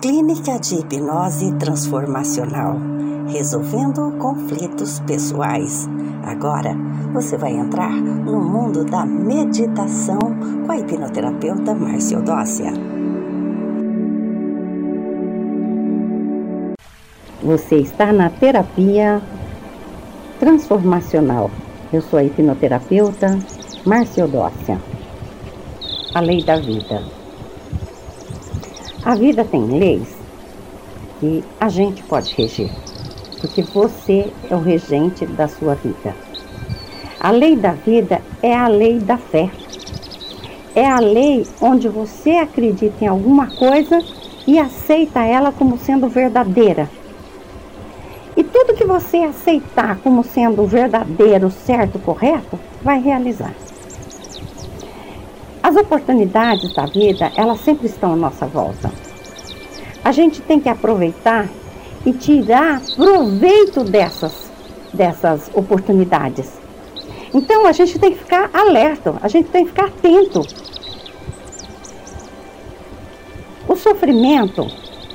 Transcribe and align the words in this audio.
Clínica 0.00 0.58
de 0.58 0.74
Hipnose 0.74 1.52
Transformacional, 1.54 2.76
resolvendo 3.28 4.12
conflitos 4.18 5.00
pessoais. 5.00 5.88
Agora 6.22 6.76
você 7.14 7.38
vai 7.38 7.52
entrar 7.52 7.92
no 7.92 8.38
mundo 8.42 8.84
da 8.84 9.06
meditação 9.06 10.18
com 10.66 10.70
a 10.70 10.76
hipnoterapeuta 10.76 11.74
Márcia 11.74 12.18
Odócia. 12.18 12.72
Você 17.42 17.76
está 17.76 18.12
na 18.12 18.28
terapia 18.28 19.22
transformacional. 20.38 21.50
Eu 21.90 22.02
sou 22.02 22.18
a 22.18 22.24
hipnoterapeuta 22.24 23.38
Márcia 23.86 24.26
Odócia. 24.26 24.78
A 26.14 26.20
lei 26.20 26.44
da 26.44 26.58
vida. 26.58 27.25
A 29.06 29.14
vida 29.14 29.44
tem 29.44 29.64
leis 29.64 30.16
que 31.20 31.44
a 31.60 31.68
gente 31.68 32.02
pode 32.02 32.34
reger, 32.34 32.68
porque 33.40 33.62
você 33.62 34.32
é 34.50 34.52
o 34.52 34.58
regente 34.58 35.24
da 35.24 35.46
sua 35.46 35.76
vida. 35.76 36.12
A 37.20 37.30
lei 37.30 37.54
da 37.54 37.70
vida 37.70 38.20
é 38.42 38.52
a 38.52 38.66
lei 38.66 38.98
da 38.98 39.16
fé. 39.16 39.48
É 40.74 40.84
a 40.84 40.98
lei 40.98 41.46
onde 41.60 41.88
você 41.88 42.32
acredita 42.32 43.04
em 43.04 43.06
alguma 43.06 43.46
coisa 43.46 44.02
e 44.44 44.58
aceita 44.58 45.22
ela 45.22 45.52
como 45.52 45.78
sendo 45.78 46.08
verdadeira. 46.08 46.90
E 48.36 48.42
tudo 48.42 48.74
que 48.74 48.84
você 48.84 49.18
aceitar 49.18 49.98
como 49.98 50.24
sendo 50.24 50.66
verdadeiro, 50.66 51.48
certo, 51.48 52.00
correto, 52.00 52.58
vai 52.82 53.00
realizar. 53.00 53.54
As 55.66 55.74
oportunidades 55.74 56.72
da 56.74 56.86
vida, 56.86 57.32
elas 57.36 57.58
sempre 57.58 57.88
estão 57.88 58.12
à 58.12 58.16
nossa 58.16 58.46
volta. 58.46 58.88
A 60.06 60.12
gente 60.12 60.40
tem 60.40 60.60
que 60.60 60.68
aproveitar 60.68 61.48
e 62.04 62.12
tirar 62.12 62.80
proveito 62.94 63.82
dessas, 63.82 64.48
dessas 64.94 65.50
oportunidades. 65.52 66.48
Então 67.34 67.66
a 67.66 67.72
gente 67.72 67.98
tem 67.98 68.12
que 68.12 68.18
ficar 68.18 68.48
alerta, 68.52 69.16
a 69.20 69.26
gente 69.26 69.48
tem 69.48 69.64
que 69.64 69.70
ficar 69.70 69.86
atento. 69.86 70.42
O 73.66 73.74
sofrimento 73.74 74.70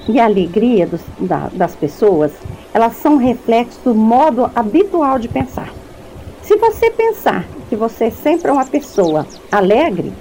e 0.10 0.20
a 0.20 0.26
alegria 0.26 0.86
dos, 0.86 1.00
da, 1.18 1.48
das 1.54 1.74
pessoas, 1.74 2.34
elas 2.74 2.98
são 2.98 3.16
reflexos 3.16 3.82
do 3.86 3.96
modo 3.96 4.52
habitual 4.54 5.18
de 5.18 5.30
pensar. 5.30 5.74
Se 6.42 6.58
você 6.58 6.92
pensar 6.92 7.46
que 7.70 7.78
você 7.78 8.12
sempre 8.12 8.50
é 8.50 8.52
uma 8.52 8.66
pessoa 8.66 9.26
alegre, 9.50 10.12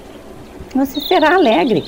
você 0.73 1.01
será 1.01 1.35
alegre. 1.35 1.83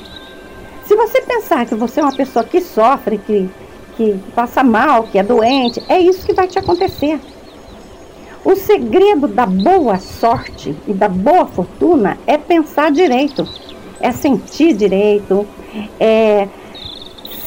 Se 0.92 0.96
você 0.96 1.22
pensar 1.22 1.64
que 1.64 1.74
você 1.74 2.00
é 2.00 2.02
uma 2.02 2.12
pessoa 2.14 2.44
que 2.44 2.60
sofre, 2.60 3.16
que, 3.16 3.48
que 3.96 4.14
passa 4.34 4.62
mal, 4.62 5.04
que 5.04 5.18
é 5.18 5.22
doente, 5.22 5.82
é 5.88 5.98
isso 5.98 6.26
que 6.26 6.34
vai 6.34 6.46
te 6.46 6.58
acontecer. 6.58 7.18
O 8.44 8.54
segredo 8.54 9.26
da 9.26 9.46
boa 9.46 9.98
sorte 9.98 10.76
e 10.86 10.92
da 10.92 11.08
boa 11.08 11.46
fortuna 11.46 12.18
é 12.26 12.36
pensar 12.36 12.92
direito, 12.92 13.48
é 14.00 14.12
sentir 14.12 14.74
direito, 14.74 15.46
é 15.98 16.46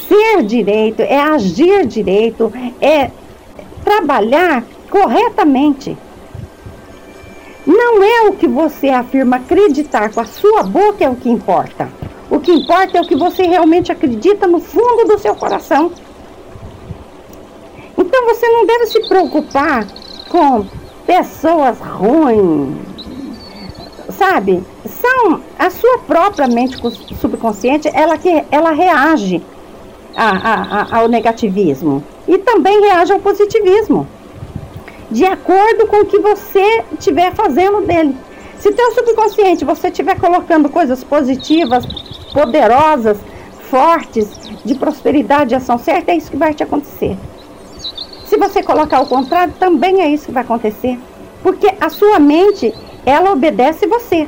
ser 0.10 0.42
direito, 0.42 1.04
é 1.04 1.20
agir 1.20 1.86
direito, 1.86 2.52
é 2.82 3.12
trabalhar 3.84 4.64
corretamente. 4.90 5.96
Não 7.64 8.02
é 8.04 8.28
o 8.28 8.34
que 8.34 8.48
você 8.48 8.90
afirma 8.90 9.36
acreditar 9.36 10.12
com 10.12 10.20
a 10.20 10.26
sua 10.26 10.64
boca 10.64 11.04
é 11.04 11.10
o 11.10 11.16
que 11.16 11.30
importa. 11.30 11.88
O 12.30 12.40
que 12.40 12.52
importa 12.52 12.98
é 12.98 13.02
o 13.02 13.08
que 13.08 13.16
você 13.16 13.44
realmente 13.44 13.92
acredita 13.92 14.48
no 14.48 14.60
fundo 14.60 15.06
do 15.06 15.18
seu 15.20 15.36
coração. 15.36 15.92
Então 17.98 18.26
você 18.26 18.48
não 18.48 18.66
deve 18.66 18.88
se 18.88 19.08
preocupar 19.08 19.86
com 20.30 20.66
pessoas 21.06 21.80
ruins, 21.80 22.76
sabe? 24.10 24.64
São 24.86 25.42
a 25.58 25.70
sua 25.70 26.00
própria 26.00 26.48
mente 26.48 26.78
subconsciente, 27.20 27.90
ela 27.94 28.18
que 28.18 28.44
ela 28.52 28.72
reage 28.72 29.42
a, 30.16 30.30
a, 30.30 30.82
a, 30.82 31.00
ao 31.00 31.08
negativismo 31.08 32.04
e 32.28 32.38
também 32.40 32.82
reage 32.82 33.14
ao 33.14 33.20
positivismo 33.20 34.08
de 35.10 35.26
acordo 35.26 35.88
com 35.88 35.98
o 35.98 36.06
que 36.06 36.20
você 36.20 36.84
estiver 36.94 37.34
fazendo 37.34 37.82
dele. 37.82 38.16
Se 38.60 38.72
teu 38.72 38.92
subconsciente 38.94 39.66
você 39.66 39.88
estiver 39.88 40.20
colocando 40.20 40.70
coisas 40.70 41.04
positivas, 41.04 41.86
poderosas, 42.34 43.18
fortes, 43.70 44.30
de 44.64 44.76
prosperidade 44.76 45.54
e 45.54 45.56
ação 45.56 45.78
certa, 45.78 46.12
é 46.12 46.18
isso 46.18 46.32
que 46.32 46.38
vai 46.38 46.54
te 46.54 46.64
acontecer. 46.64 47.18
Se 48.26 48.38
você 48.38 48.64
colocar 48.64 49.02
o 49.02 49.08
contrário, 49.08 49.54
também 49.60 50.02
é 50.02 50.10
isso 50.10 50.26
que 50.26 50.32
vai 50.32 50.44
acontecer. 50.44 51.00
Porque 51.44 51.72
a 51.80 51.90
sua 51.90 52.20
mente, 52.20 52.74
ela 53.06 53.32
obedece 53.32 53.86
você. 53.86 54.28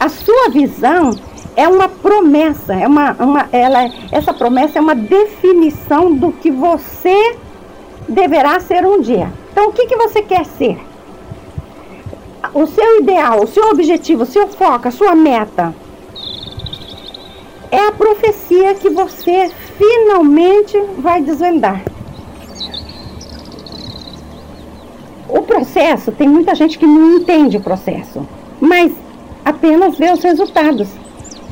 A 0.00 0.08
sua 0.08 0.48
visão 0.50 1.10
é 1.54 1.68
uma 1.68 1.88
promessa, 1.88 2.74
é 2.74 2.86
uma, 2.86 3.12
uma, 3.12 3.48
ela, 3.52 3.88
essa 4.10 4.34
promessa 4.34 4.78
é 4.78 4.82
uma 4.82 4.94
definição 4.94 6.12
do 6.12 6.32
que 6.32 6.50
você 6.50 7.36
deverá 8.08 8.58
ser 8.58 8.84
um 8.84 9.00
dia. 9.00 9.32
Então, 9.52 9.68
o 9.68 9.72
que, 9.72 9.86
que 9.86 9.96
você 9.96 10.22
quer 10.22 10.44
ser? 10.44 10.78
O 12.54 12.66
seu 12.66 13.00
ideal, 13.00 13.42
o 13.42 13.46
seu 13.46 13.70
objetivo, 13.70 14.24
o 14.24 14.26
seu 14.26 14.46
foco, 14.48 14.88
a 14.88 14.90
sua 14.90 15.14
meta 15.14 15.74
é 17.70 17.88
a 17.88 17.92
profecia 17.92 18.74
que 18.74 18.90
você 18.90 19.50
finalmente 19.78 20.78
vai 20.98 21.22
desvendar. 21.22 21.82
O 25.26 25.40
processo, 25.40 26.12
tem 26.12 26.28
muita 26.28 26.54
gente 26.54 26.78
que 26.78 26.86
não 26.86 27.16
entende 27.16 27.56
o 27.56 27.62
processo, 27.62 28.28
mas 28.60 28.92
apenas 29.42 29.96
vê 29.96 30.12
os 30.12 30.22
resultados 30.22 30.88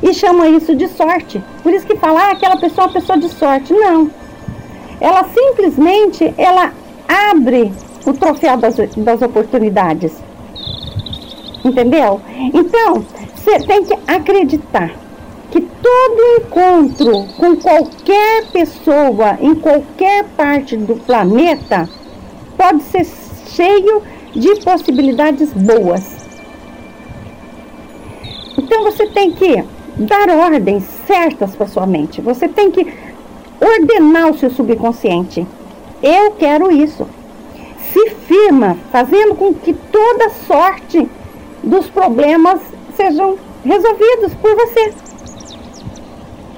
e 0.03 0.13
chama 0.13 0.47
isso 0.47 0.75
de 0.75 0.87
sorte. 0.87 1.43
Por 1.63 1.73
isso 1.73 1.87
que 1.87 1.95
falar 1.95 2.29
ah, 2.29 2.31
aquela 2.33 2.57
pessoa 2.57 2.85
é 2.85 2.87
uma 2.87 2.93
pessoa 2.93 3.17
de 3.17 3.29
sorte. 3.29 3.73
Não. 3.73 4.11
Ela 4.99 5.25
simplesmente 5.33 6.31
ela 6.37 6.71
abre 7.31 7.71
o 8.05 8.13
troféu 8.13 8.57
das, 8.57 8.75
das 8.97 9.21
oportunidades. 9.23 10.13
Entendeu? 11.63 12.21
Então, 12.53 13.05
você 13.35 13.59
tem 13.59 13.83
que 13.83 13.93
acreditar 14.07 14.91
que 15.51 15.61
todo 15.61 16.37
encontro 16.39 17.25
com 17.37 17.55
qualquer 17.57 18.45
pessoa 18.51 19.37
em 19.41 19.53
qualquer 19.55 20.23
parte 20.37 20.77
do 20.77 20.95
planeta 20.95 21.89
pode 22.57 22.83
ser 22.83 23.05
cheio 23.49 24.01
de 24.33 24.55
possibilidades 24.61 25.51
boas. 25.51 26.21
Então 28.57 28.83
você 28.83 29.07
tem 29.07 29.31
que 29.31 29.63
dar 29.97 30.29
ordens 30.29 30.83
certas 31.05 31.55
para 31.55 31.67
sua 31.67 31.85
mente. 31.85 32.21
Você 32.21 32.47
tem 32.47 32.71
que 32.71 32.87
ordenar 33.59 34.29
o 34.31 34.37
seu 34.37 34.49
subconsciente. 34.49 35.45
Eu 36.01 36.31
quero 36.31 36.71
isso 36.71 37.05
se 37.91 38.09
firma, 38.11 38.77
fazendo 38.91 39.35
com 39.35 39.53
que 39.53 39.73
toda 39.73 40.29
sorte 40.47 41.09
dos 41.63 41.89
problemas 41.89 42.59
sejam 42.95 43.37
resolvidos 43.63 44.33
por 44.35 44.55
você. 44.55 44.93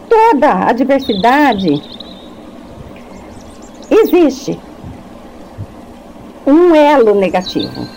Toda 0.10 0.68
adversidade 0.68 1.82
existe 3.90 4.60
um 6.46 6.76
elo 6.76 7.16
negativo. 7.16 7.88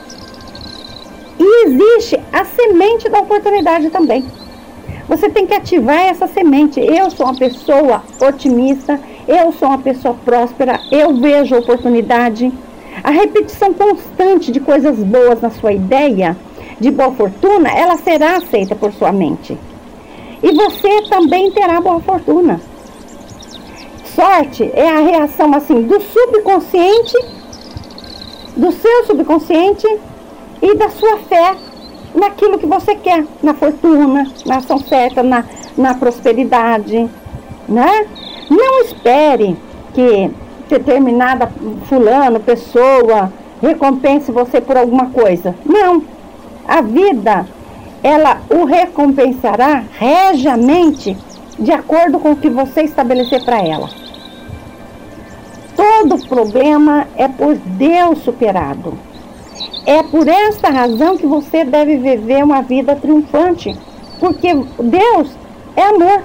E 1.38 1.66
existe 1.66 2.18
a 2.32 2.44
semente 2.44 3.08
da 3.08 3.20
oportunidade 3.20 3.90
também. 3.90 4.24
Você 5.08 5.28
tem 5.30 5.46
que 5.46 5.54
ativar 5.54 6.06
essa 6.06 6.26
semente. 6.26 6.80
Eu 6.80 7.10
sou 7.10 7.26
uma 7.26 7.36
pessoa 7.36 8.02
otimista, 8.20 8.98
eu 9.28 9.52
sou 9.52 9.68
uma 9.68 9.78
pessoa 9.78 10.16
próspera, 10.24 10.80
eu 10.90 11.14
vejo 11.16 11.56
oportunidade. 11.56 12.52
A 13.04 13.10
repetição 13.10 13.72
constante 13.74 14.50
de 14.50 14.58
coisas 14.58 14.96
boas 14.98 15.40
na 15.40 15.50
sua 15.50 15.72
ideia, 15.72 16.36
de 16.80 16.90
boa 16.90 17.12
fortuna, 17.12 17.70
ela 17.70 17.96
será 17.96 18.36
aceita 18.36 18.74
por 18.74 18.92
sua 18.92 19.12
mente. 19.12 19.56
E 20.42 20.52
você 20.54 21.02
também 21.08 21.50
terá 21.50 21.80
boa 21.80 22.00
fortuna. 22.00 22.60
Sorte 24.14 24.70
é 24.74 24.88
a 24.88 25.00
reação 25.00 25.54
assim 25.54 25.82
do 25.82 26.00
subconsciente, 26.00 27.16
do 28.56 28.72
seu 28.72 29.06
subconsciente 29.06 29.86
e 30.62 30.74
da 30.74 30.88
sua 30.90 31.18
fé 31.18 31.54
naquilo 32.14 32.58
que 32.58 32.66
você 32.66 32.94
quer, 32.94 33.24
na 33.42 33.54
fortuna, 33.54 34.26
na 34.46 34.56
ação 34.56 34.78
certa, 34.78 35.22
na, 35.22 35.44
na 35.76 35.94
prosperidade, 35.94 37.08
né? 37.68 38.06
Não 38.48 38.82
espere 38.82 39.56
que 39.92 40.30
determinada 40.68 41.50
fulano, 41.88 42.40
pessoa, 42.40 43.32
recompense 43.60 44.32
você 44.32 44.60
por 44.60 44.76
alguma 44.76 45.10
coisa. 45.10 45.54
Não. 45.64 46.15
A 46.66 46.80
vida, 46.80 47.46
ela 48.02 48.40
o 48.50 48.64
recompensará 48.64 49.84
regiamente 49.98 51.16
de 51.58 51.72
acordo 51.72 52.18
com 52.18 52.32
o 52.32 52.36
que 52.36 52.50
você 52.50 52.82
estabelecer 52.82 53.44
para 53.44 53.62
ela. 53.62 53.88
Todo 55.76 56.26
problema 56.28 57.06
é 57.16 57.28
por 57.28 57.54
Deus 57.54 58.18
superado. 58.20 58.98
É 59.86 60.02
por 60.02 60.26
esta 60.26 60.68
razão 60.68 61.16
que 61.16 61.26
você 61.26 61.64
deve 61.64 61.96
viver 61.98 62.42
uma 62.42 62.62
vida 62.62 62.96
triunfante, 62.96 63.76
porque 64.18 64.52
Deus 64.54 65.30
é 65.76 65.82
amor 65.82 66.22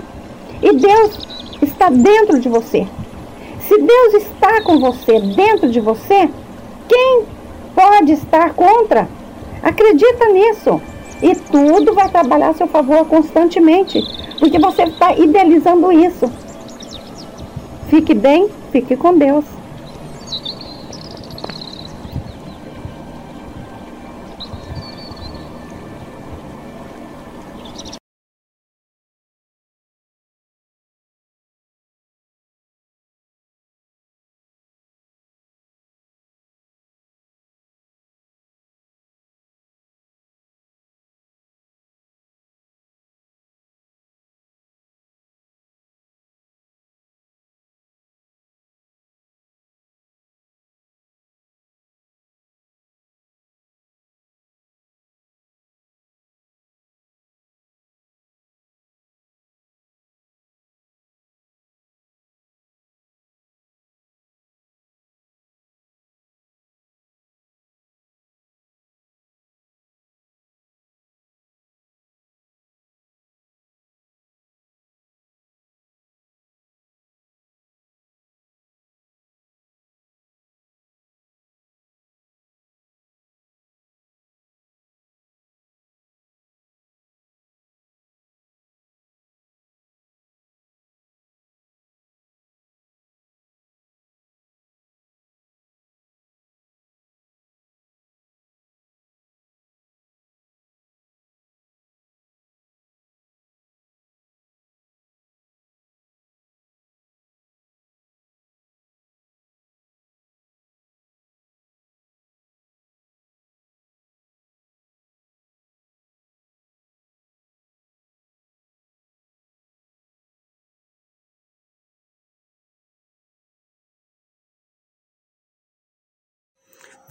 e 0.62 0.76
Deus 0.76 1.28
está 1.62 1.90
dentro 1.90 2.40
de 2.40 2.50
você. 2.50 2.88
Se 3.60 3.78
Deus 3.78 4.14
está 4.16 4.62
com 4.64 4.80
você, 4.80 5.20
dentro 5.20 5.70
de 5.70 5.80
você, 5.80 6.30
quem 6.90 7.24
pode 7.76 8.14
estar 8.14 8.54
contra? 8.54 9.08
Acredita 9.63 10.25
nisso. 10.30 10.81
E 11.22 11.36
tudo 11.36 11.94
vai 11.94 12.10
trabalhar 12.10 12.50
a 12.50 12.54
seu 12.54 12.68
favor 12.68 13.06
constantemente, 13.06 14.02
porque 14.40 14.58
você 14.58 14.84
está 14.84 15.13
idealizando 15.13 15.92
isso. 15.92 16.31
Fique 17.90 18.13
bem, 18.13 18.50
fique 18.72 18.96
com 18.96 19.18
Deus. 19.18 19.46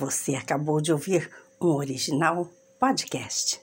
Você 0.00 0.34
acabou 0.34 0.80
de 0.80 0.90
ouvir 0.90 1.30
um 1.60 1.66
original 1.66 2.48
podcast. 2.78 3.60